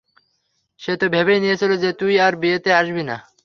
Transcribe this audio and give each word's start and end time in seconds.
সে 0.79 0.93
তো 0.97 1.05
ভেবেই 1.13 1.39
নিয়েছিলো 1.39 1.75
যে 1.83 1.89
তুই 1.99 2.13
তার 2.17 2.33
বিয়েতেও 2.41 2.77
আসবি 2.81 3.03
না! 3.03 3.15